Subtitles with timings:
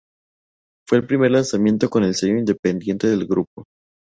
[0.87, 3.65] Fue el primer lanzamiento con el sello independiente del grupo.